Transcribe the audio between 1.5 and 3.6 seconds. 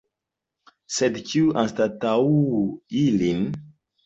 anstataŭu ilin?